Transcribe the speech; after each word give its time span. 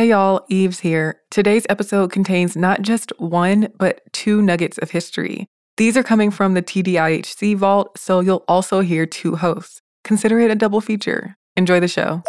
Hey 0.00 0.08
y'all, 0.08 0.46
Eves 0.48 0.80
here. 0.80 1.20
Today's 1.30 1.66
episode 1.68 2.10
contains 2.10 2.56
not 2.56 2.80
just 2.80 3.12
one, 3.18 3.70
but 3.76 4.00
two 4.14 4.40
nuggets 4.40 4.78
of 4.78 4.92
history. 4.92 5.46
These 5.76 5.94
are 5.94 6.02
coming 6.02 6.30
from 6.30 6.54
the 6.54 6.62
TDIHC 6.62 7.54
vault, 7.54 7.98
so 7.98 8.20
you'll 8.20 8.42
also 8.48 8.80
hear 8.80 9.04
two 9.04 9.36
hosts. 9.36 9.82
Consider 10.02 10.40
it 10.40 10.50
a 10.50 10.54
double 10.54 10.80
feature. 10.80 11.36
Enjoy 11.54 11.80
the 11.80 11.86
show. 11.86 12.22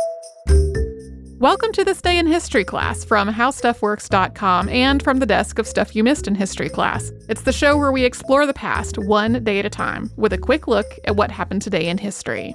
Welcome 1.39 1.71
to 1.71 1.86
this 1.86 2.02
day 2.02 2.18
in 2.18 2.28
history 2.28 2.65
class 2.65 3.05
from 3.05 3.29
howstuffworks.com 3.29 4.68
and 4.68 5.02
from 5.02 5.20
the 5.20 5.26
desk 5.26 5.58
of 5.58 5.66
Stuff 5.66 5.96
You 5.96 6.04
Missed 6.04 6.28
in 6.28 6.36
History 6.36 6.68
class. 6.68 7.10
It's 7.30 7.44
the 7.44 7.54
show 7.54 7.78
where 7.78 7.94
we 7.94 8.04
explore 8.04 8.46
the 8.46 8.54
past 8.54 8.98
one 8.98 9.46
day 9.46 9.60
at 9.60 9.66
a 9.66 9.70
time 9.70 10.12
with 10.18 10.34
a 10.34 10.38
quick 10.38 10.68
look 10.68 10.88
at 11.06 11.16
what 11.16 11.32
happened 11.32 11.62
today 11.62 11.88
in 11.88 11.98
history. 11.98 12.54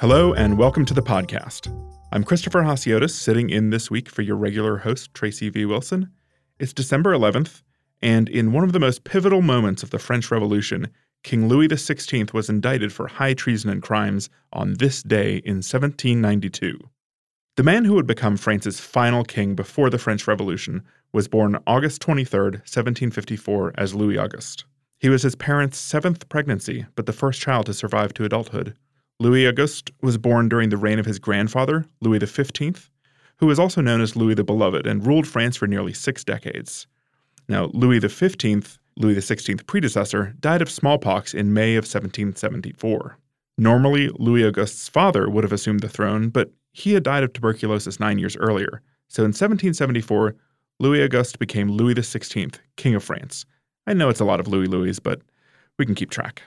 Hello, 0.00 0.32
and 0.32 0.56
welcome 0.56 0.86
to 0.86 0.94
the 0.94 1.02
podcast. 1.02 1.68
I'm 2.10 2.24
Christopher 2.24 2.62
Hasiotis, 2.62 3.10
sitting 3.10 3.50
in 3.50 3.68
this 3.68 3.90
week 3.90 4.08
for 4.08 4.22
your 4.22 4.36
regular 4.36 4.78
host, 4.78 5.12
Tracy 5.12 5.50
V. 5.50 5.66
Wilson. 5.66 6.10
It's 6.58 6.72
December 6.72 7.12
11th, 7.12 7.60
and 8.00 8.26
in 8.26 8.52
one 8.52 8.64
of 8.64 8.72
the 8.72 8.80
most 8.80 9.04
pivotal 9.04 9.42
moments 9.42 9.82
of 9.82 9.90
the 9.90 9.98
French 9.98 10.30
Revolution, 10.30 10.88
King 11.22 11.48
Louis 11.48 11.68
XVI 11.68 12.32
was 12.32 12.48
indicted 12.48 12.94
for 12.94 13.08
high 13.08 13.34
treason 13.34 13.68
and 13.68 13.82
crimes 13.82 14.30
on 14.54 14.72
this 14.78 15.02
day 15.02 15.32
in 15.44 15.56
1792. 15.56 16.78
The 17.56 17.62
man 17.62 17.84
who 17.84 17.92
would 17.92 18.06
become 18.06 18.38
France's 18.38 18.80
final 18.80 19.22
king 19.22 19.54
before 19.54 19.90
the 19.90 19.98
French 19.98 20.26
Revolution 20.26 20.82
was 21.12 21.28
born 21.28 21.58
August 21.66 22.00
23, 22.00 22.40
1754, 22.40 23.74
as 23.76 23.94
Louis 23.94 24.16
Auguste. 24.16 24.64
He 24.98 25.10
was 25.10 25.24
his 25.24 25.34
parents' 25.34 25.76
seventh 25.76 26.26
pregnancy, 26.30 26.86
but 26.94 27.04
the 27.04 27.12
first 27.12 27.42
child 27.42 27.66
to 27.66 27.74
survive 27.74 28.14
to 28.14 28.24
adulthood. 28.24 28.74
Louis 29.20 29.46
Auguste 29.46 29.90
was 30.00 30.16
born 30.16 30.48
during 30.48 30.70
the 30.70 30.78
reign 30.78 30.98
of 30.98 31.04
his 31.04 31.18
grandfather, 31.18 31.84
Louis 32.00 32.24
XV, 32.24 32.88
who 33.36 33.46
was 33.46 33.58
also 33.58 33.82
known 33.82 34.00
as 34.00 34.16
Louis 34.16 34.34
the 34.34 34.42
Beloved 34.42 34.86
and 34.86 35.06
ruled 35.06 35.26
France 35.26 35.58
for 35.58 35.66
nearly 35.66 35.92
six 35.92 36.24
decades. 36.24 36.86
Now, 37.46 37.66
Louis 37.74 38.00
XV, 38.00 38.78
Louis 38.96 39.16
XVI's 39.16 39.62
predecessor, 39.64 40.34
died 40.40 40.62
of 40.62 40.70
smallpox 40.70 41.34
in 41.34 41.52
May 41.52 41.76
of 41.76 41.82
1774. 41.82 43.18
Normally, 43.58 44.08
Louis 44.18 44.46
Auguste's 44.46 44.88
father 44.88 45.28
would 45.28 45.44
have 45.44 45.52
assumed 45.52 45.80
the 45.80 45.88
throne, 45.90 46.30
but 46.30 46.50
he 46.72 46.94
had 46.94 47.02
died 47.02 47.22
of 47.22 47.34
tuberculosis 47.34 48.00
nine 48.00 48.18
years 48.18 48.38
earlier. 48.38 48.80
So 49.08 49.22
in 49.22 49.32
1774, 49.32 50.34
Louis 50.78 51.04
Auguste 51.04 51.38
became 51.38 51.70
Louis 51.70 51.92
XVI, 51.92 52.58
King 52.76 52.94
of 52.94 53.04
France. 53.04 53.44
I 53.86 53.92
know 53.92 54.08
it's 54.08 54.20
a 54.20 54.24
lot 54.24 54.40
of 54.40 54.48
Louis 54.48 54.66
Louis, 54.66 54.98
but 54.98 55.20
we 55.78 55.84
can 55.84 55.94
keep 55.94 56.08
track. 56.08 56.42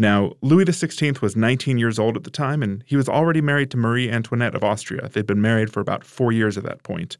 Now, 0.00 0.34
Louis 0.42 0.64
XVI 0.64 1.20
was 1.20 1.34
19 1.34 1.76
years 1.76 1.98
old 1.98 2.16
at 2.16 2.22
the 2.22 2.30
time, 2.30 2.62
and 2.62 2.84
he 2.86 2.96
was 2.96 3.08
already 3.08 3.40
married 3.40 3.70
to 3.72 3.76
Marie 3.76 4.08
Antoinette 4.10 4.54
of 4.54 4.62
Austria. 4.62 5.08
They'd 5.08 5.26
been 5.26 5.42
married 5.42 5.72
for 5.72 5.80
about 5.80 6.04
four 6.04 6.30
years 6.30 6.56
at 6.56 6.64
that 6.64 6.84
point. 6.84 7.16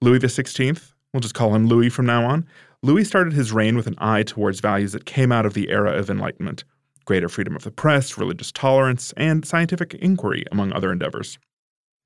Louis 0.00 0.18
XVI, 0.18 0.92
we'll 1.12 1.20
just 1.20 1.34
call 1.34 1.54
him 1.54 1.68
Louis 1.68 1.88
from 1.88 2.06
now 2.06 2.24
on, 2.24 2.46
Louis 2.82 3.04
started 3.04 3.34
his 3.34 3.52
reign 3.52 3.76
with 3.76 3.86
an 3.86 3.94
eye 3.98 4.22
towards 4.22 4.60
values 4.60 4.92
that 4.92 5.04
came 5.04 5.30
out 5.30 5.44
of 5.44 5.54
the 5.54 5.68
era 5.68 5.92
of 5.92 6.10
Enlightenment 6.10 6.64
greater 7.10 7.28
freedom 7.28 7.56
of 7.56 7.64
the 7.64 7.72
press, 7.72 8.16
religious 8.16 8.52
tolerance, 8.52 9.12
and 9.16 9.44
scientific 9.44 9.94
inquiry, 9.94 10.44
among 10.52 10.72
other 10.72 10.92
endeavors. 10.92 11.40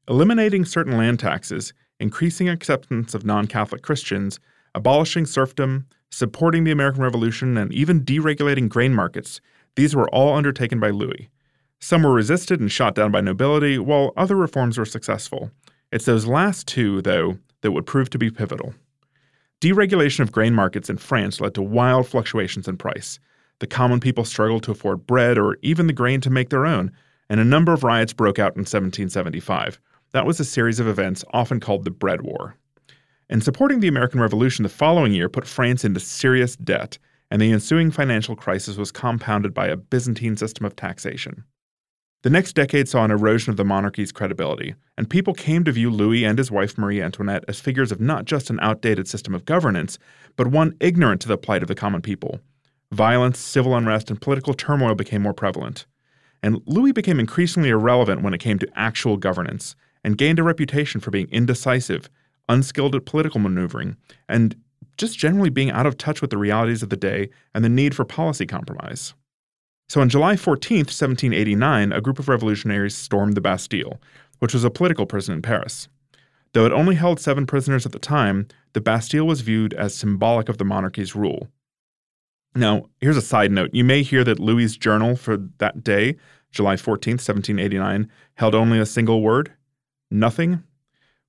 Eliminating 0.08 0.64
certain 0.64 0.96
land 0.96 1.20
taxes, 1.20 1.74
increasing 2.00 2.48
acceptance 2.48 3.12
of 3.12 3.22
non 3.22 3.46
Catholic 3.46 3.82
Christians, 3.82 4.40
abolishing 4.74 5.26
serfdom, 5.26 5.86
supporting 6.10 6.64
the 6.64 6.70
American 6.70 7.02
Revolution, 7.02 7.58
and 7.58 7.70
even 7.70 8.00
deregulating 8.00 8.66
grain 8.66 8.94
markets 8.94 9.42
these 9.76 9.94
were 9.94 10.08
all 10.10 10.36
undertaken 10.36 10.80
by 10.80 10.90
Louis. 10.90 11.28
Some 11.80 12.02
were 12.02 12.12
resisted 12.12 12.60
and 12.60 12.70
shot 12.70 12.94
down 12.94 13.10
by 13.10 13.20
nobility, 13.20 13.78
while 13.78 14.12
other 14.16 14.36
reforms 14.36 14.78
were 14.78 14.84
successful. 14.84 15.50
It's 15.92 16.06
those 16.06 16.26
last 16.26 16.66
two, 16.66 17.02
though, 17.02 17.38
that 17.60 17.72
would 17.72 17.86
prove 17.86 18.10
to 18.10 18.18
be 18.18 18.30
pivotal. 18.30 18.74
Deregulation 19.60 20.20
of 20.20 20.32
grain 20.32 20.54
markets 20.54 20.90
in 20.90 20.98
France 20.98 21.40
led 21.40 21.54
to 21.54 21.62
wild 21.62 22.06
fluctuations 22.06 22.68
in 22.68 22.76
price. 22.76 23.18
The 23.60 23.66
common 23.66 24.00
people 24.00 24.24
struggled 24.24 24.62
to 24.64 24.72
afford 24.72 25.06
bread 25.06 25.38
or 25.38 25.56
even 25.62 25.86
the 25.86 25.92
grain 25.92 26.20
to 26.22 26.30
make 26.30 26.50
their 26.50 26.66
own, 26.66 26.92
and 27.28 27.40
a 27.40 27.44
number 27.44 27.72
of 27.72 27.84
riots 27.84 28.12
broke 28.12 28.38
out 28.38 28.56
in 28.56 28.60
1775. 28.60 29.80
That 30.12 30.26
was 30.26 30.38
a 30.38 30.44
series 30.44 30.80
of 30.80 30.86
events 30.86 31.24
often 31.32 31.60
called 31.60 31.84
the 31.84 31.90
Bread 31.90 32.22
War. 32.22 32.56
And 33.30 33.42
supporting 33.42 33.80
the 33.80 33.88
American 33.88 34.20
Revolution 34.20 34.62
the 34.62 34.68
following 34.68 35.12
year 35.12 35.28
put 35.28 35.46
France 35.46 35.84
into 35.84 36.00
serious 36.00 36.56
debt, 36.56 36.98
and 37.34 37.42
the 37.42 37.50
ensuing 37.50 37.90
financial 37.90 38.36
crisis 38.36 38.76
was 38.76 38.92
compounded 38.92 39.52
by 39.52 39.66
a 39.66 39.76
Byzantine 39.76 40.36
system 40.36 40.64
of 40.64 40.76
taxation. 40.76 41.42
The 42.22 42.30
next 42.30 42.52
decade 42.52 42.88
saw 42.88 43.04
an 43.04 43.10
erosion 43.10 43.50
of 43.50 43.56
the 43.56 43.64
monarchy's 43.64 44.12
credibility, 44.12 44.76
and 44.96 45.10
people 45.10 45.34
came 45.34 45.64
to 45.64 45.72
view 45.72 45.90
Louis 45.90 46.24
and 46.24 46.38
his 46.38 46.52
wife 46.52 46.78
Marie 46.78 47.02
Antoinette 47.02 47.44
as 47.48 47.58
figures 47.58 47.90
of 47.90 48.00
not 48.00 48.24
just 48.24 48.50
an 48.50 48.60
outdated 48.60 49.08
system 49.08 49.34
of 49.34 49.46
governance, 49.46 49.98
but 50.36 50.46
one 50.46 50.76
ignorant 50.78 51.20
to 51.22 51.28
the 51.28 51.36
plight 51.36 51.62
of 51.62 51.66
the 51.66 51.74
common 51.74 52.02
people. 52.02 52.38
Violence, 52.92 53.40
civil 53.40 53.74
unrest, 53.74 54.10
and 54.10 54.20
political 54.20 54.54
turmoil 54.54 54.94
became 54.94 55.22
more 55.22 55.34
prevalent. 55.34 55.86
And 56.40 56.62
Louis 56.66 56.92
became 56.92 57.18
increasingly 57.18 57.70
irrelevant 57.70 58.22
when 58.22 58.32
it 58.32 58.38
came 58.38 58.60
to 58.60 58.78
actual 58.78 59.16
governance, 59.16 59.74
and 60.04 60.16
gained 60.16 60.38
a 60.38 60.44
reputation 60.44 61.00
for 61.00 61.10
being 61.10 61.28
indecisive, 61.32 62.08
unskilled 62.48 62.94
at 62.94 63.06
political 63.06 63.40
maneuvering, 63.40 63.96
and 64.28 64.54
just 64.96 65.18
generally 65.18 65.50
being 65.50 65.70
out 65.70 65.86
of 65.86 65.98
touch 65.98 66.20
with 66.20 66.30
the 66.30 66.38
realities 66.38 66.82
of 66.82 66.90
the 66.90 66.96
day 66.96 67.30
and 67.54 67.64
the 67.64 67.68
need 67.68 67.94
for 67.94 68.04
policy 68.04 68.46
compromise. 68.46 69.14
So 69.88 70.00
on 70.00 70.08
July 70.08 70.36
14, 70.36 70.78
1789, 70.78 71.92
a 71.92 72.00
group 72.00 72.18
of 72.18 72.28
revolutionaries 72.28 72.96
stormed 72.96 73.34
the 73.34 73.40
Bastille, 73.40 74.00
which 74.38 74.54
was 74.54 74.64
a 74.64 74.70
political 74.70 75.06
prison 75.06 75.34
in 75.34 75.42
Paris. 75.42 75.88
Though 76.52 76.66
it 76.66 76.72
only 76.72 76.94
held 76.94 77.20
seven 77.20 77.46
prisoners 77.46 77.84
at 77.84 77.92
the 77.92 77.98
time, 77.98 78.46
the 78.72 78.80
Bastille 78.80 79.26
was 79.26 79.40
viewed 79.40 79.74
as 79.74 79.94
symbolic 79.94 80.48
of 80.48 80.58
the 80.58 80.64
monarchy's 80.64 81.14
rule. 81.14 81.48
Now, 82.54 82.88
here's 83.00 83.16
a 83.16 83.22
side 83.22 83.50
note. 83.50 83.70
You 83.72 83.84
may 83.84 84.02
hear 84.02 84.22
that 84.24 84.38
Louis's 84.38 84.76
journal 84.76 85.16
for 85.16 85.36
that 85.58 85.82
day, 85.82 86.16
July 86.52 86.76
14, 86.76 87.14
1789, 87.14 88.08
held 88.34 88.54
only 88.54 88.78
a 88.78 88.86
single 88.86 89.20
word 89.20 89.52
nothing, 90.10 90.62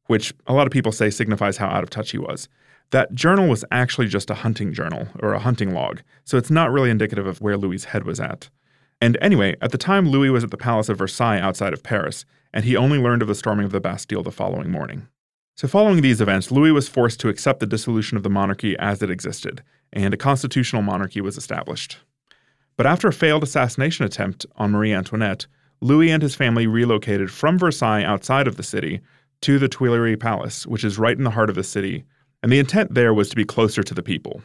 which 0.06 0.34
a 0.46 0.54
lot 0.54 0.68
of 0.68 0.72
people 0.72 0.92
say 0.92 1.10
signifies 1.10 1.58
how 1.58 1.68
out 1.68 1.84
of 1.84 1.90
touch 1.90 2.12
he 2.12 2.20
was. 2.20 2.48
That 2.92 3.14
journal 3.14 3.48
was 3.48 3.66
actually 3.72 4.08
just 4.08 4.30
a 4.30 4.36
hunting 4.36 4.74
journal 4.74 5.08
or 5.20 5.34
a 5.34 5.40
hunting 5.40 5.74
log, 5.74 6.02
so 6.24 6.38
it's 6.38 6.52
not 6.52 6.72
really 6.72 6.90
indicative 6.90 7.28
of 7.28 7.42
where 7.42 7.58
Louis's 7.58 7.86
head 7.86 8.04
was 8.04 8.20
at. 8.20 8.50
And 9.02 9.18
anyway, 9.22 9.56
at 9.62 9.72
the 9.72 9.78
time, 9.78 10.10
Louis 10.10 10.30
was 10.30 10.44
at 10.44 10.52
the 10.52 10.58
Palace 10.58 10.90
of 10.90 10.98
Versailles 10.98 11.40
outside 11.40 11.74
of 11.74 11.84
Paris, 11.84 12.26
and 12.54 12.64
he 12.64 12.78
only 12.78 12.98
learned 12.98 13.22
of 13.22 13.28
the 13.28 13.36
storming 13.36 13.66
of 13.66 13.72
the 13.72 13.82
Bastille 13.82 14.24
the 14.24 14.32
following 14.32 14.72
morning. 14.72 15.08
So, 15.56 15.68
following 15.68 16.02
these 16.02 16.22
events, 16.22 16.52
Louis 16.52 16.72
was 16.72 16.88
forced 16.88 17.20
to 17.22 17.30
accept 17.30 17.60
the 17.60 17.68
dissolution 17.68 18.18
of 18.18 18.24
the 18.24 18.30
monarchy 18.30 18.78
as 18.78 19.02
it 19.02 19.10
existed, 19.10 19.64
and 19.92 20.14
a 20.14 20.18
constitutional 20.18 20.82
monarchy 20.82 21.22
was 21.22 21.38
established. 21.38 21.98
But 22.78 22.86
after 22.86 23.08
a 23.08 23.14
failed 23.14 23.44
assassination 23.44 24.06
attempt 24.06 24.46
on 24.58 24.72
Marie 24.72 24.94
Antoinette, 24.94 25.48
Louis 25.82 26.12
and 26.12 26.22
his 26.22 26.36
family 26.36 26.68
relocated 26.68 27.32
from 27.32 27.58
Versailles 27.58 28.04
outside 28.04 28.48
of 28.48 28.58
the 28.58 28.64
city 28.64 29.02
to 29.42 29.60
the 29.60 29.70
Tuileries 29.70 30.18
Palace, 30.18 30.66
which 30.66 30.84
is 30.84 31.00
right 31.00 31.18
in 31.18 31.24
the 31.24 31.30
heart 31.30 31.50
of 31.50 31.56
the 31.56 31.64
city, 31.64 32.04
and 32.46 32.52
the 32.52 32.60
intent 32.60 32.94
there 32.94 33.12
was 33.12 33.28
to 33.28 33.36
be 33.36 33.44
closer 33.44 33.82
to 33.82 33.96
the 33.96 34.04
people. 34.04 34.40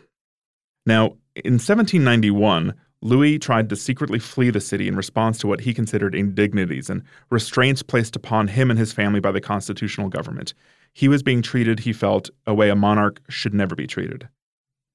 Now, 0.86 1.18
in 1.34 1.58
1791, 1.58 2.72
Louis 3.02 3.38
tried 3.38 3.68
to 3.68 3.76
secretly 3.76 4.18
flee 4.18 4.48
the 4.48 4.58
city 4.58 4.88
in 4.88 4.96
response 4.96 5.36
to 5.36 5.46
what 5.46 5.60
he 5.60 5.74
considered 5.74 6.14
indignities 6.14 6.88
and 6.88 7.02
restraints 7.28 7.82
placed 7.82 8.16
upon 8.16 8.48
him 8.48 8.70
and 8.70 8.78
his 8.78 8.94
family 8.94 9.20
by 9.20 9.32
the 9.32 9.40
constitutional 9.42 10.08
government. 10.08 10.54
He 10.94 11.08
was 11.08 11.22
being 11.22 11.42
treated, 11.42 11.80
he 11.80 11.92
felt, 11.92 12.30
a 12.46 12.54
way 12.54 12.70
a 12.70 12.74
monarch 12.74 13.20
should 13.28 13.52
never 13.52 13.74
be 13.74 13.86
treated. 13.86 14.26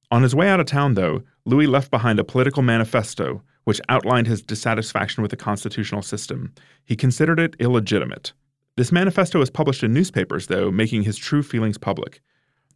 On 0.09 0.23
his 0.23 0.33
way 0.33 0.49
out 0.49 0.59
of 0.59 0.65
town, 0.65 0.95
though, 0.95 1.21
Louis 1.45 1.67
left 1.67 1.91
behind 1.91 2.17
a 2.17 2.23
political 2.23 2.63
manifesto 2.63 3.43
which 3.65 3.81
outlined 3.87 4.25
his 4.25 4.41
dissatisfaction 4.41 5.21
with 5.21 5.29
the 5.29 5.37
constitutional 5.37 6.01
system. 6.01 6.55
He 6.85 6.95
considered 6.95 7.39
it 7.39 7.55
illegitimate. 7.59 8.33
This 8.77 8.91
manifesto 8.91 9.37
was 9.37 9.51
published 9.51 9.83
in 9.83 9.93
newspapers, 9.93 10.47
though, 10.47 10.71
making 10.71 11.03
his 11.03 11.17
true 11.17 11.43
feelings 11.43 11.77
public. 11.77 12.23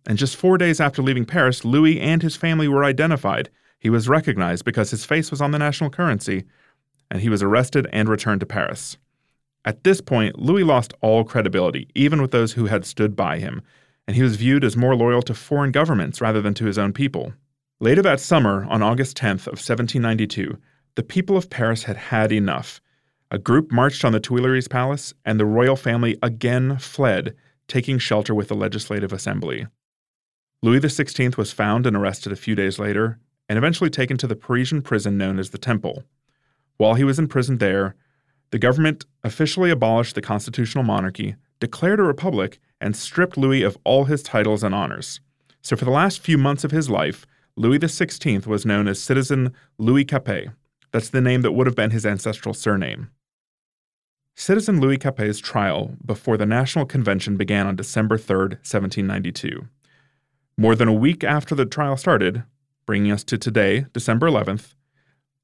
And 0.10 0.18
just 0.18 0.36
four 0.36 0.58
days 0.58 0.82
after 0.82 1.04
leaving 1.04 1.24
Paris, 1.24 1.64
Louis 1.64 2.02
and 2.02 2.24
his 2.24 2.36
family 2.36 2.68
were 2.68 2.84
identified. 2.84 3.52
He 3.78 3.92
was 3.92 4.10
recognized 4.10 4.66
because 4.66 4.90
his 4.90 5.06
face 5.06 5.30
was 5.30 5.40
on 5.40 5.52
the 5.52 5.60
national 5.60 5.92
currency, 5.92 6.46
and 7.12 7.22
he 7.22 7.30
was 7.30 7.44
arrested 7.44 7.88
and 7.94 8.10
returned 8.10 8.40
to 8.40 8.48
Paris. 8.48 8.98
At 9.66 9.84
this 9.84 10.02
point, 10.02 10.40
Louis 10.40 10.64
lost 10.64 10.96
all 11.02 11.24
credibility, 11.24 11.90
even 11.94 12.24
with 12.24 12.32
those 12.32 12.54
who 12.54 12.66
had 12.66 12.86
stood 12.86 13.16
by 13.16 13.38
him, 13.38 13.62
and 14.08 14.16
he 14.16 14.24
was 14.24 14.36
viewed 14.36 14.64
as 14.64 14.76
more 14.76 14.96
loyal 14.96 15.22
to 15.22 15.36
foreign 15.36 15.72
governments 15.72 16.22
rather 16.22 16.42
than 16.42 16.56
to 16.56 16.66
his 16.66 16.80
own 16.80 16.92
people. 16.92 17.32
Later 17.80 18.02
that 18.02 18.20
summer, 18.20 18.66
on 18.68 18.82
August 18.82 19.16
10th 19.16 19.46
of 19.46 19.60
1792, 19.62 20.58
the 20.96 21.04
people 21.04 21.38
of 21.38 21.52
Paris 21.52 21.84
had 21.84 21.98
had 21.98 22.32
enough. 22.32 22.82
A 23.30 23.38
group 23.38 23.72
marched 23.72 24.04
on 24.04 24.14
the 24.14 24.20
Tuileries 24.20 24.68
Palace, 24.68 25.14
and 25.24 25.40
the 25.40 25.46
royal 25.46 25.76
family 25.76 26.18
again 26.24 26.80
fled, 26.80 27.36
taking 27.68 28.00
shelter 28.00 28.34
with 28.34 28.48
the 28.48 28.56
Legislative 28.56 29.14
Assembly. 29.14 29.68
Louis 30.62 30.80
XVI 30.82 31.38
was 31.38 31.54
found 31.54 31.86
and 31.86 31.96
arrested 31.96 32.34
a 32.34 32.38
few 32.38 32.54
days 32.54 32.80
later 32.80 33.20
and 33.48 33.58
eventually 33.58 33.90
taken 33.90 34.18
to 34.18 34.28
the 34.28 34.36
Parisian 34.36 34.82
prison 34.82 35.18
known 35.18 35.40
as 35.40 35.52
the 35.52 35.58
Temple. 35.58 36.04
While 36.78 36.96
he 36.96 37.04
was 37.04 37.18
imprisoned 37.18 37.60
there, 37.60 37.96
the 38.52 38.60
government 38.60 39.06
officially 39.24 39.70
abolished 39.70 40.16
the 40.16 40.22
constitutional 40.22 40.84
monarchy, 40.84 41.36
declared 41.60 42.00
a 42.00 42.04
republic, 42.04 42.60
and 42.82 42.96
stripped 42.96 43.38
Louis 43.38 43.64
of 43.64 43.78
all 43.84 44.06
his 44.06 44.24
titles 44.24 44.64
and 44.64 44.74
honors. 44.76 45.20
So, 45.62 45.76
for 45.76 45.86
the 45.86 45.92
last 45.92 46.22
few 46.22 46.38
months 46.38 46.64
of 46.64 46.72
his 46.72 46.90
life, 46.90 47.26
Louis 47.56 47.80
XVI 47.80 48.46
was 48.46 48.66
known 48.66 48.88
as 48.88 49.02
citizen 49.02 49.54
Louis 49.78 50.06
Capet. 50.06 50.52
That's 50.92 51.10
the 51.10 51.22
name 51.22 51.42
that 51.42 51.52
would 51.52 51.68
have 51.68 51.76
been 51.76 51.92
his 51.92 52.06
ancestral 52.06 52.54
surname. 52.54 53.10
Citizen 54.36 54.80
Louis 54.80 54.98
Capet's 54.98 55.40
trial 55.40 55.96
before 56.06 56.38
the 56.38 56.46
National 56.46 56.86
Convention 56.86 57.36
began 57.36 57.68
on 57.68 57.76
December 57.76 58.18
3, 58.18 58.38
1792. 58.38 59.68
More 60.60 60.76
than 60.76 60.90
a 60.90 60.94
week 60.94 61.24
after 61.24 61.56
the 61.56 61.66
trial 61.66 61.96
started, 61.96 62.44
bringing 62.86 63.14
us 63.14 63.24
to 63.24 63.38
today, 63.38 63.86
December 63.94 64.28
11th, 64.28 64.74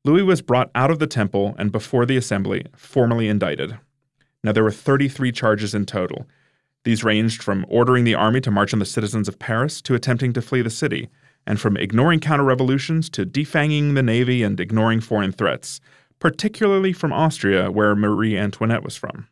Louis 0.04 0.24
was 0.24 0.42
brought 0.42 0.70
out 0.76 0.92
of 0.92 1.00
the 1.00 1.08
temple 1.08 1.56
and 1.58 1.72
before 1.72 2.06
the 2.06 2.18
assembly, 2.18 2.66
formally 2.76 3.30
indicted. 3.30 3.78
Now, 4.44 4.52
there 4.52 4.66
were 4.66 4.72
33 4.72 5.32
charges 5.32 5.74
in 5.74 5.86
total. 5.86 6.28
These 6.84 7.06
ranged 7.06 7.42
from 7.42 7.66
ordering 7.70 8.04
the 8.04 8.14
army 8.14 8.42
to 8.42 8.52
march 8.52 8.74
on 8.74 8.80
the 8.80 8.86
citizens 8.86 9.30
of 9.30 9.40
Paris 9.40 9.82
to 9.84 9.96
attempting 9.96 10.34
to 10.34 10.42
flee 10.42 10.62
the 10.62 10.70
city, 10.70 11.08
and 11.48 11.62
from 11.62 11.78
ignoring 11.78 12.20
counter 12.20 12.44
revolutions 12.44 13.10
to 13.12 13.26
defanging 13.26 13.96
the 13.96 14.04
navy 14.04 14.44
and 14.44 14.60
ignoring 14.60 15.00
foreign 15.00 15.32
threats, 15.32 15.80
particularly 16.20 16.92
from 16.92 17.14
Austria, 17.14 17.72
where 17.72 17.96
Marie 17.96 18.38
Antoinette 18.38 18.84
was 18.84 18.98
from. 18.98 19.30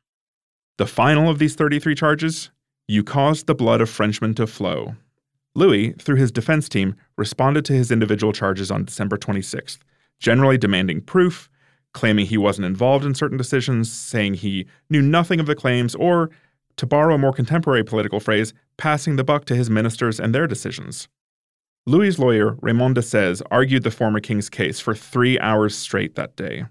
The 0.77 0.87
final 0.87 1.29
of 1.29 1.39
these 1.39 1.55
33 1.55 1.93
charges 1.93 2.51
you 2.87 3.03
caused 3.03 3.47
the 3.47 3.53
blood 3.53 3.81
of 3.81 3.89
Frenchmen 3.89 4.33
to 4.35 4.47
flow. 4.47 4.95
Louis, 5.55 5.91
through 5.93 6.15
his 6.15 6.31
defense 6.31 6.67
team, 6.67 6.95
responded 7.17 7.63
to 7.65 7.73
his 7.73 7.91
individual 7.91 8.33
charges 8.33 8.71
on 8.71 8.85
December 8.85 9.17
26th, 9.17 9.79
generally 10.19 10.57
demanding 10.57 11.01
proof, 11.01 11.49
claiming 11.93 12.25
he 12.25 12.37
wasn't 12.37 12.65
involved 12.65 13.05
in 13.05 13.13
certain 13.13 13.37
decisions, 13.37 13.91
saying 13.91 14.33
he 14.33 14.65
knew 14.89 15.01
nothing 15.01 15.39
of 15.39 15.45
the 15.45 15.55
claims, 15.55 15.93
or, 15.95 16.31
to 16.77 16.87
borrow 16.87 17.13
a 17.13 17.19
more 17.19 17.33
contemporary 17.33 17.83
political 17.83 18.19
phrase, 18.19 18.53
passing 18.77 19.15
the 19.15 19.23
buck 19.23 19.45
to 19.45 19.55
his 19.55 19.69
ministers 19.69 20.19
and 20.19 20.33
their 20.33 20.47
decisions. 20.47 21.07
Louis's 21.85 22.17
lawyer, 22.17 22.57
Raymond 22.61 22.95
Desèze, 22.95 23.41
argued 23.51 23.83
the 23.83 23.91
former 23.91 24.19
king's 24.19 24.49
case 24.49 24.79
for 24.79 24.95
three 24.95 25.37
hours 25.39 25.77
straight 25.77 26.15
that 26.15 26.35
day. 26.35 26.65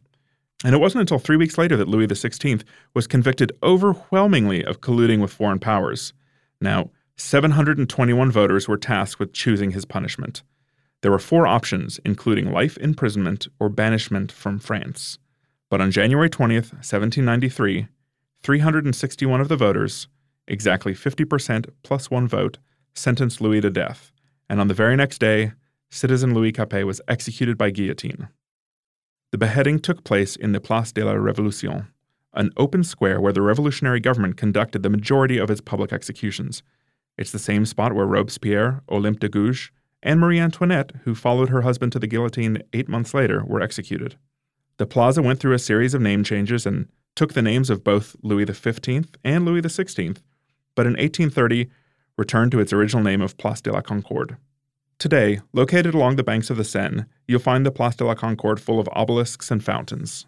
And 0.64 0.74
it 0.74 0.78
wasn't 0.78 1.00
until 1.00 1.18
three 1.18 1.36
weeks 1.36 1.58
later 1.58 1.76
that 1.76 1.88
Louis 1.88 2.06
XVI 2.06 2.62
was 2.94 3.06
convicted 3.06 3.52
overwhelmingly 3.62 4.64
of 4.64 4.80
colluding 4.80 5.20
with 5.20 5.32
foreign 5.32 5.58
powers. 5.58 6.12
Now, 6.60 6.90
721 7.22 8.32
voters 8.32 8.66
were 8.66 8.76
tasked 8.76 9.20
with 9.20 9.32
choosing 9.32 9.70
his 9.70 9.84
punishment. 9.84 10.42
There 11.02 11.10
were 11.12 11.20
four 11.20 11.46
options, 11.46 12.00
including 12.04 12.50
life 12.50 12.76
imprisonment 12.78 13.46
or 13.60 13.68
banishment 13.68 14.32
from 14.32 14.58
France. 14.58 15.18
But 15.70 15.80
on 15.80 15.92
January 15.92 16.28
20th, 16.28 16.72
1793, 16.82 17.86
361 18.42 19.40
of 19.40 19.48
the 19.48 19.56
voters, 19.56 20.08
exactly 20.48 20.94
50% 20.94 21.70
plus 21.84 22.10
one 22.10 22.26
vote, 22.26 22.58
sentenced 22.92 23.40
Louis 23.40 23.60
to 23.60 23.70
death. 23.70 24.12
And 24.50 24.60
on 24.60 24.66
the 24.66 24.74
very 24.74 24.96
next 24.96 25.18
day, 25.18 25.52
citizen 25.90 26.34
Louis 26.34 26.52
Capet 26.52 26.84
was 26.84 27.00
executed 27.06 27.56
by 27.56 27.70
guillotine. 27.70 28.28
The 29.30 29.38
beheading 29.38 29.78
took 29.78 30.02
place 30.02 30.34
in 30.34 30.52
the 30.52 30.60
Place 30.60 30.90
de 30.90 31.04
la 31.04 31.14
Révolution, 31.14 31.86
an 32.34 32.50
open 32.56 32.82
square 32.82 33.20
where 33.20 33.32
the 33.32 33.42
revolutionary 33.42 34.00
government 34.00 34.36
conducted 34.36 34.82
the 34.82 34.90
majority 34.90 35.38
of 35.38 35.50
its 35.50 35.60
public 35.60 35.92
executions. 35.92 36.64
It's 37.18 37.32
the 37.32 37.38
same 37.38 37.66
spot 37.66 37.94
where 37.94 38.06
Robespierre, 38.06 38.82
Olympe 38.88 39.20
de 39.20 39.28
Gouges, 39.28 39.70
and 40.02 40.18
Marie 40.18 40.40
Antoinette, 40.40 40.92
who 41.04 41.14
followed 41.14 41.48
her 41.48 41.62
husband 41.62 41.92
to 41.92 41.98
the 41.98 42.06
guillotine 42.06 42.62
eight 42.72 42.88
months 42.88 43.14
later, 43.14 43.44
were 43.44 43.60
executed. 43.60 44.16
The 44.78 44.86
plaza 44.86 45.22
went 45.22 45.38
through 45.38 45.54
a 45.54 45.58
series 45.58 45.94
of 45.94 46.02
name 46.02 46.24
changes 46.24 46.66
and 46.66 46.88
took 47.14 47.34
the 47.34 47.42
names 47.42 47.70
of 47.70 47.84
both 47.84 48.16
Louis 48.22 48.46
XV 48.46 49.06
and 49.22 49.44
Louis 49.44 49.62
XVI, 49.62 50.16
but 50.74 50.86
in 50.86 50.92
1830 50.92 51.68
returned 52.16 52.52
to 52.52 52.60
its 52.60 52.72
original 52.72 53.02
name 53.02 53.20
of 53.20 53.36
Place 53.36 53.60
de 53.60 53.72
la 53.72 53.80
Concorde. 53.80 54.36
Today, 54.98 55.40
located 55.52 55.94
along 55.94 56.16
the 56.16 56.22
banks 56.22 56.50
of 56.50 56.56
the 56.56 56.64
Seine, 56.64 57.06
you'll 57.26 57.40
find 57.40 57.66
the 57.66 57.70
Place 57.70 57.96
de 57.96 58.04
la 58.04 58.14
Concorde 58.14 58.60
full 58.60 58.80
of 58.80 58.88
obelisks 58.94 59.50
and 59.50 59.62
fountains. 59.62 60.26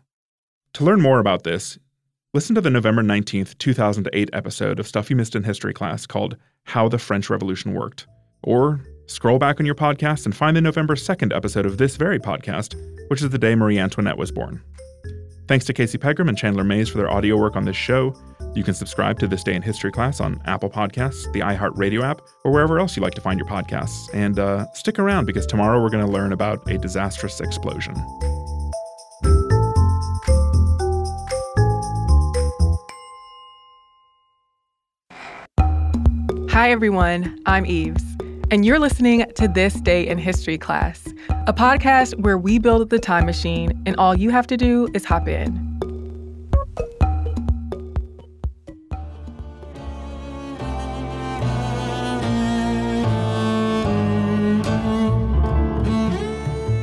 To 0.74 0.84
learn 0.84 1.00
more 1.00 1.20
about 1.20 1.44
this, 1.44 1.78
listen 2.34 2.54
to 2.56 2.60
the 2.60 2.68
November 2.68 3.02
19th, 3.02 3.56
2008 3.58 4.28
episode 4.32 4.80
of 4.80 4.88
Stuff 4.88 5.08
You 5.08 5.14
Missed 5.14 5.36
in 5.36 5.44
History 5.44 5.72
class 5.72 6.04
called 6.04 6.36
How 6.64 6.88
the 6.88 6.98
French 6.98 7.30
Revolution 7.30 7.74
Worked, 7.74 8.08
or 8.42 8.80
Scroll 9.06 9.38
back 9.38 9.60
on 9.60 9.66
your 9.66 9.74
podcast 9.74 10.24
and 10.24 10.34
find 10.34 10.56
the 10.56 10.60
November 10.60 10.94
2nd 10.94 11.34
episode 11.34 11.66
of 11.66 11.78
this 11.78 11.96
very 11.96 12.18
podcast, 12.18 12.74
which 13.08 13.22
is 13.22 13.30
the 13.30 13.38
day 13.38 13.54
Marie 13.54 13.78
Antoinette 13.78 14.16
was 14.16 14.32
born. 14.32 14.62
Thanks 15.46 15.66
to 15.66 15.74
Casey 15.74 15.98
Pegram 15.98 16.28
and 16.28 16.38
Chandler 16.38 16.64
Mays 16.64 16.88
for 16.88 16.96
their 16.96 17.10
audio 17.10 17.36
work 17.36 17.54
on 17.54 17.66
this 17.66 17.76
show. 17.76 18.14
You 18.54 18.64
can 18.64 18.74
subscribe 18.74 19.20
to 19.20 19.28
This 19.28 19.44
Day 19.44 19.54
in 19.54 19.62
History 19.62 19.92
class 19.92 20.20
on 20.20 20.40
Apple 20.46 20.70
Podcasts, 20.70 21.30
the 21.34 21.40
iHeartRadio 21.40 22.02
app, 22.02 22.22
or 22.44 22.50
wherever 22.50 22.78
else 22.78 22.96
you 22.96 23.02
like 23.02 23.14
to 23.14 23.20
find 23.20 23.38
your 23.38 23.48
podcasts. 23.48 24.08
And 24.14 24.38
uh, 24.38 24.72
stick 24.72 24.98
around 24.98 25.26
because 25.26 25.46
tomorrow 25.46 25.80
we're 25.82 25.90
going 25.90 26.04
to 26.04 26.10
learn 26.10 26.32
about 26.32 26.68
a 26.70 26.78
disastrous 26.78 27.40
explosion. 27.40 27.94
Hi, 36.54 36.70
everyone. 36.70 37.42
I'm 37.46 37.66
Eves 37.66 38.04
and 38.52 38.64
you're 38.64 38.78
listening 38.78 39.24
to 39.34 39.48
This 39.48 39.74
Day 39.80 40.06
in 40.06 40.18
History 40.18 40.56
class, 40.56 41.04
a 41.48 41.52
podcast 41.52 42.16
where 42.20 42.38
we 42.38 42.60
build 42.60 42.90
the 42.90 43.00
time 43.00 43.26
machine, 43.26 43.82
and 43.86 43.96
all 43.96 44.16
you 44.16 44.30
have 44.30 44.46
to 44.46 44.56
do 44.56 44.86
is 44.94 45.04
hop 45.04 45.26
in. 45.26 45.52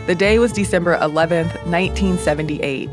The 0.06 0.16
day 0.18 0.38
was 0.38 0.52
December 0.52 0.98
11th, 0.98 1.66
1978 1.66 2.90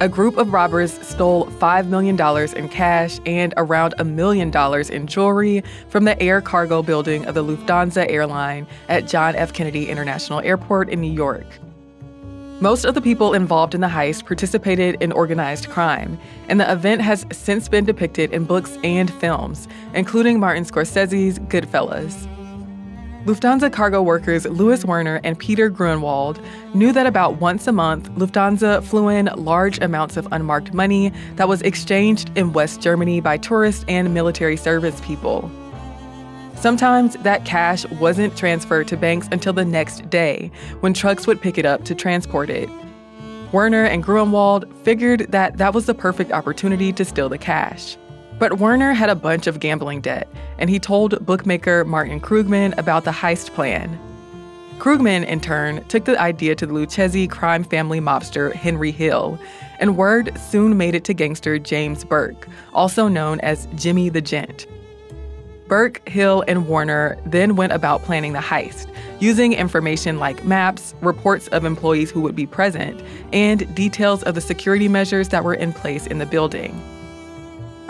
a 0.00 0.08
group 0.08 0.36
of 0.36 0.52
robbers 0.52 0.92
stole 1.06 1.46
$5 1.46 1.86
million 1.86 2.18
in 2.56 2.68
cash 2.68 3.20
and 3.26 3.54
around 3.56 3.94
a 3.98 4.04
million 4.04 4.50
dollars 4.50 4.90
in 4.90 5.06
jewelry 5.06 5.62
from 5.88 6.04
the 6.04 6.20
air 6.20 6.40
cargo 6.40 6.82
building 6.82 7.24
of 7.26 7.34
the 7.34 7.44
Lufthansa 7.44 8.10
airline 8.10 8.66
at 8.88 9.06
John 9.06 9.36
F. 9.36 9.52
Kennedy 9.52 9.88
International 9.88 10.40
Airport 10.40 10.88
in 10.88 11.00
New 11.00 11.12
York. 11.12 11.46
Most 12.60 12.84
of 12.84 12.94
the 12.94 13.00
people 13.00 13.34
involved 13.34 13.74
in 13.74 13.80
the 13.80 13.88
heist 13.88 14.26
participated 14.26 14.96
in 15.00 15.12
organized 15.12 15.68
crime, 15.68 16.18
and 16.48 16.60
the 16.60 16.72
event 16.72 17.00
has 17.00 17.26
since 17.30 17.68
been 17.68 17.84
depicted 17.84 18.32
in 18.32 18.44
books 18.44 18.78
and 18.82 19.12
films, 19.14 19.68
including 19.92 20.40
Martin 20.40 20.64
Scorsese's 20.64 21.38
Goodfellas. 21.40 22.28
Lufthansa 23.24 23.72
cargo 23.72 24.02
workers 24.02 24.44
Louis 24.44 24.84
Werner 24.84 25.18
and 25.24 25.38
Peter 25.38 25.70
Gruenwald 25.70 26.44
knew 26.74 26.92
that 26.92 27.06
about 27.06 27.40
once 27.40 27.66
a 27.66 27.72
month, 27.72 28.10
Lufthansa 28.10 28.84
flew 28.84 29.08
in 29.08 29.30
large 29.36 29.80
amounts 29.80 30.18
of 30.18 30.28
unmarked 30.30 30.74
money 30.74 31.10
that 31.36 31.48
was 31.48 31.62
exchanged 31.62 32.30
in 32.36 32.52
West 32.52 32.82
Germany 32.82 33.22
by 33.22 33.38
tourist 33.38 33.86
and 33.88 34.12
military 34.12 34.58
service 34.58 35.00
people. 35.00 35.50
Sometimes 36.54 37.14
that 37.22 37.46
cash 37.46 37.86
wasn't 37.92 38.36
transferred 38.36 38.88
to 38.88 38.96
banks 38.98 39.26
until 39.32 39.54
the 39.54 39.64
next 39.64 40.10
day, 40.10 40.50
when 40.80 40.92
trucks 40.92 41.26
would 41.26 41.40
pick 41.40 41.56
it 41.56 41.64
up 41.64 41.82
to 41.86 41.94
transport 41.94 42.50
it. 42.50 42.68
Werner 43.52 43.84
and 43.84 44.04
Gruenwald 44.04 44.70
figured 44.82 45.32
that 45.32 45.56
that 45.56 45.72
was 45.72 45.86
the 45.86 45.94
perfect 45.94 46.30
opportunity 46.30 46.92
to 46.92 47.06
steal 47.06 47.30
the 47.30 47.38
cash. 47.38 47.96
But 48.38 48.58
Werner 48.58 48.92
had 48.92 49.10
a 49.10 49.14
bunch 49.14 49.46
of 49.46 49.60
gambling 49.60 50.00
debt, 50.00 50.28
and 50.58 50.68
he 50.68 50.78
told 50.78 51.24
bookmaker 51.24 51.84
Martin 51.84 52.20
Krugman 52.20 52.76
about 52.78 53.04
the 53.04 53.10
heist 53.10 53.54
plan. 53.54 53.98
Krugman, 54.78 55.24
in 55.24 55.40
turn, 55.40 55.84
took 55.84 56.04
the 56.04 56.20
idea 56.20 56.54
to 56.56 56.66
the 56.66 56.72
Lucchese 56.72 57.28
crime 57.28 57.62
family 57.62 58.00
mobster 58.00 58.52
Henry 58.52 58.90
Hill, 58.90 59.38
and 59.78 59.96
word 59.96 60.36
soon 60.38 60.76
made 60.76 60.94
it 60.94 61.04
to 61.04 61.14
gangster 61.14 61.58
James 61.58 62.04
Burke, 62.04 62.48
also 62.72 63.06
known 63.06 63.38
as 63.40 63.68
Jimmy 63.76 64.08
the 64.08 64.20
Gent. 64.20 64.66
Burke, 65.68 66.06
Hill, 66.08 66.44
and 66.46 66.68
Werner 66.68 67.16
then 67.24 67.56
went 67.56 67.72
about 67.72 68.02
planning 68.02 68.32
the 68.32 68.40
heist, 68.40 68.86
using 69.20 69.52
information 69.52 70.18
like 70.18 70.44
maps, 70.44 70.94
reports 71.00 71.48
of 71.48 71.64
employees 71.64 72.10
who 72.10 72.20
would 72.20 72.36
be 72.36 72.46
present, 72.46 73.00
and 73.32 73.72
details 73.74 74.22
of 74.24 74.34
the 74.34 74.40
security 74.40 74.88
measures 74.88 75.30
that 75.30 75.44
were 75.44 75.54
in 75.54 75.72
place 75.72 76.06
in 76.06 76.18
the 76.18 76.26
building. 76.26 76.78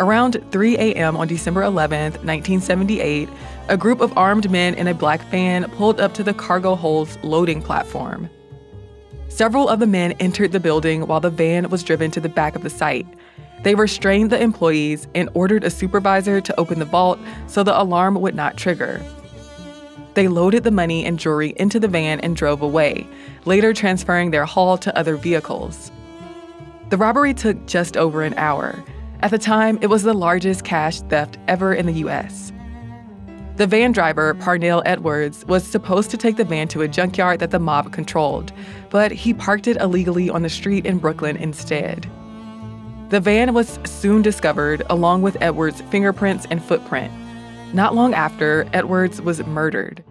Around 0.01 0.45
3 0.51 0.77
a.m. 0.77 1.17
on 1.17 1.29
December 1.29 1.63
11, 1.63 2.15
1978, 2.15 3.29
a 3.69 3.77
group 3.77 4.01
of 4.01 4.17
armed 4.19 4.51
men 4.51 4.75
in 4.75 4.89
a 4.89 4.95
black 4.95 5.21
van 5.31 5.71
pulled 5.71 6.01
up 6.01 6.15
to 6.15 6.25
the 6.25 6.35
cargo 6.35 6.75
hold's 6.75 7.17
loading 7.23 7.63
platform. 7.63 8.29
Several 9.29 9.69
of 9.69 9.79
the 9.79 9.87
men 9.87 10.13
entered 10.13 10.51
the 10.51 10.59
building 10.59 11.07
while 11.07 11.21
the 11.21 11.31
van 11.31 11.71
was 11.71 11.85
driven 11.85 12.11
to 12.11 12.21
the 12.21 12.29
back 12.29 12.57
of 12.57 12.65
the 12.65 12.71
site. 12.71 13.07
They 13.63 13.77
restrained 13.77 14.31
the 14.31 14.43
employees 14.43 15.07
and 15.15 15.29
ordered 15.33 15.63
a 15.63 15.71
supervisor 15.71 16.41
to 16.41 16.61
open 16.61 16.81
the 16.81 16.85
vault 16.85 17.21
so 17.47 17.63
the 17.63 17.81
alarm 17.81 18.17
would 18.21 18.35
not 18.35 18.57
trigger. 18.57 19.01
They 20.15 20.27
loaded 20.27 20.65
the 20.65 20.71
money 20.73 21.05
and 21.05 21.21
jewelry 21.21 21.55
into 21.57 21.79
the 21.79 21.89
van 21.89 22.19
and 22.21 22.37
drove 22.37 22.63
away, 22.63 23.07
later 23.45 23.73
transferring 23.73 24.33
their 24.33 24.45
haul 24.45 24.77
to 24.79 24.97
other 24.99 25.17
vehicles. 25.17 25.93
The 26.91 26.97
robbery 26.97 27.33
took 27.33 27.65
just 27.67 27.97
over 27.97 28.23
an 28.23 28.35
hour. 28.35 28.85
At 29.25 29.31
the 29.31 29.39
time, 29.39 29.79
it 29.81 29.87
was 29.87 30.03
the 30.03 30.13
largest 30.13 30.65
cash 30.65 31.01
theft 31.01 31.39
ever 31.49 31.73
in 31.73 31.87
the 31.87 31.95
US. 32.05 32.53
The 33.57 33.67
van 33.67 33.93
driver, 33.93 34.35
Parnell 34.35 34.83
Edwards, 34.85 35.47
was 35.47 35.65
supposed 35.67 36.11
to 36.11 36.19
take 36.19 36.37
the 36.37 36.45
van 36.45 36.69
to 36.69 36.83
a 36.83 36.89
junkyard 36.89 37.41
that 37.41 37.51
the 37.51 37.59
mob 37.59 37.91
controlled, 37.91 38.53
but 38.91 39.13
he 39.13 39.33
parked 39.33 39.67
it 39.67 39.79
illegally 39.79 40.29
on 40.29 40.43
the 40.43 40.51
street 40.51 40.85
in 40.85 40.99
Brooklyn 40.99 41.39
instead. 41.39 42.07
The 43.09 43.19
van 43.19 43.55
was 43.55 43.79
soon 43.87 44.21
discovered 44.21 44.83
along 44.91 45.23
with 45.23 45.41
Edwards' 45.41 45.81
fingerprints 45.91 46.47
and 46.51 46.63
footprint. 46.63 47.11
Not 47.73 47.95
long 47.95 48.13
after, 48.13 48.69
Edwards 48.75 49.23
was 49.23 49.43
murdered. 49.47 50.05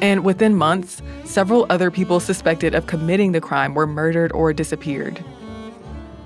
And 0.00 0.24
within 0.24 0.54
months, 0.54 1.02
several 1.24 1.66
other 1.68 1.90
people 1.90 2.20
suspected 2.20 2.74
of 2.74 2.86
committing 2.86 3.32
the 3.32 3.42
crime 3.42 3.74
were 3.74 3.86
murdered 3.86 4.32
or 4.32 4.54
disappeared. 4.54 5.22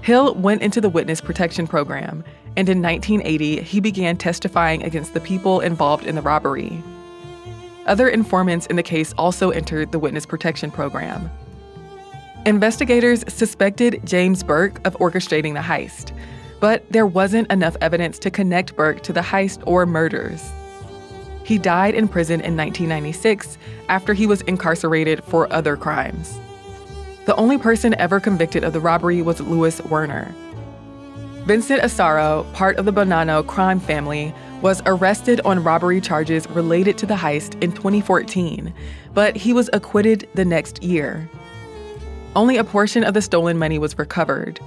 Hill 0.04 0.34
went 0.34 0.61
into 0.61 0.82
the 0.82 0.90
witness 0.90 1.23
protection 1.23 1.66
program, 1.66 2.23
and 2.58 2.68
in 2.68 2.82
1980, 2.82 3.62
he 3.62 3.80
began 3.80 4.18
testifying 4.18 4.82
against 4.82 5.14
the 5.14 5.20
people 5.20 5.61
involved 5.61 6.04
in 6.04 6.14
the 6.14 6.20
robbery. 6.20 6.84
Other 7.87 8.11
informants 8.11 8.66
in 8.66 8.76
the 8.76 8.82
case 8.82 9.14
also 9.16 9.49
entered 9.49 9.92
the 9.92 9.99
witness 9.99 10.26
protection 10.26 10.70
program. 10.70 11.30
Investigators 12.44 13.25
suspected 13.28 14.02
James 14.04 14.42
Burke 14.42 14.87
of 14.87 14.94
orchestrating 14.99 15.54
the 15.54 15.61
heist, 15.61 16.14
but 16.61 16.84
there 16.92 17.06
wasn't 17.06 17.50
enough 17.50 17.78
evidence 17.80 18.18
to 18.18 18.30
connect 18.30 18.76
Burke 18.76 19.02
to 19.04 19.12
the 19.14 19.23
heist 19.23 19.62
or 19.66 19.87
murders. 19.87 20.52
He 21.44 21.56
died 21.56 21.94
in 21.94 22.08
prison 22.08 22.42
in 22.42 22.54
1996 22.58 23.56
after 23.88 24.12
he 24.12 24.26
was 24.26 24.42
incarcerated 24.42 25.25
for 25.25 25.50
other 25.50 25.78
crimes. 25.78 26.38
The 27.26 27.37
only 27.37 27.57
person 27.57 27.95
ever 27.99 28.21
convicted 28.21 28.64
of 28.64 28.75
the 28.75 28.81
robbery 28.81 29.23
was 29.23 29.40
Louis 29.40 29.81
Werner. 29.83 30.35
Vincent 31.47 31.81
Asaro, 31.83 32.50
part 32.52 32.76
of 32.76 32.85
the 32.85 32.93
Bonanno 32.93 33.47
crime 33.47 33.81
family, 33.81 34.35
was 34.61 34.83
arrested 34.85 35.40
on 35.43 35.64
robbery 35.64 36.02
charges 36.02 36.49
related 36.50 36.99
to 36.99 37.07
the 37.07 37.14
heist 37.14 37.62
in 37.62 37.73
2014, 37.73 38.75
but 39.14 39.37
he 39.37 39.54
was 39.54 39.71
acquitted 39.73 40.28
the 40.35 40.45
next 40.45 40.83
year. 40.83 41.28
Only 42.37 42.59
a 42.59 42.64
portion 42.64 43.04
of 43.04 43.14
the 43.14 43.23
stolen 43.23 43.59
money 43.59 43.78
was 43.78 43.99
recovered. 43.99 44.61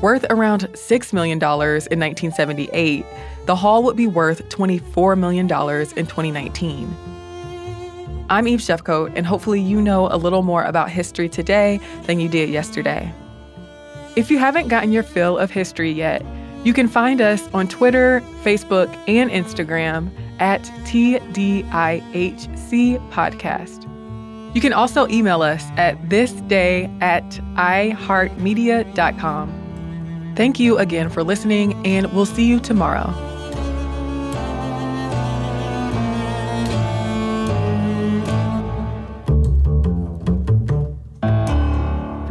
Worth 0.00 0.24
around 0.30 0.62
$6 0.72 1.12
million 1.12 1.38
in 1.38 1.42
1978, 1.42 3.04
the 3.46 3.56
haul 3.56 3.82
would 3.82 3.96
be 3.96 4.06
worth 4.06 4.48
$24 4.48 5.18
million 5.18 5.44
in 5.44 6.06
2019. 6.06 7.11
I'm 8.28 8.48
Eves 8.48 8.66
Jeffcoat, 8.66 9.12
and 9.14 9.24
hopefully, 9.26 9.60
you 9.60 9.82
know 9.82 10.08
a 10.08 10.16
little 10.16 10.42
more 10.42 10.64
about 10.64 10.90
history 10.90 11.28
today 11.28 11.78
than 12.04 12.18
you 12.20 12.28
did 12.28 12.48
yesterday. 12.48 13.12
If 14.16 14.30
you 14.30 14.38
haven't 14.38 14.68
gotten 14.68 14.92
your 14.92 15.02
fill 15.02 15.36
of 15.38 15.50
history 15.50 15.90
yet, 15.90 16.24
you 16.64 16.72
can 16.72 16.86
find 16.88 17.20
us 17.20 17.46
on 17.52 17.68
Twitter, 17.68 18.22
Facebook, 18.42 18.88
and 19.08 19.30
Instagram 19.30 20.10
at 20.38 20.62
TDIHC 20.84 21.66
Podcast. 23.10 23.88
You 24.54 24.60
can 24.60 24.72
also 24.72 25.08
email 25.08 25.42
us 25.42 25.64
at 25.76 26.00
thisday 26.08 26.88
at 27.02 27.28
iheartmedia.com. 27.56 29.58
Thank 30.36 30.60
you 30.60 30.78
again 30.78 31.10
for 31.10 31.24
listening, 31.24 31.86
and 31.86 32.12
we'll 32.12 32.26
see 32.26 32.44
you 32.44 32.60
tomorrow. 32.60 33.31